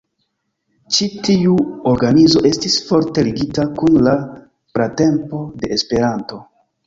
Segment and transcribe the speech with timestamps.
[0.95, 1.57] Ĉi tiu
[1.91, 4.15] organizo estis forte ligita kun la
[4.79, 6.41] pratempo de Esperanto.